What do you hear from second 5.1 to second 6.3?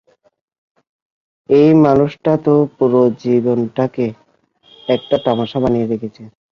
তামাশা বানিয়ে রেখেছে।